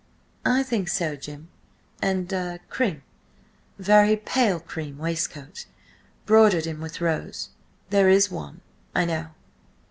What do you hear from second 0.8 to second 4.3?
so, Jim. And a cream–very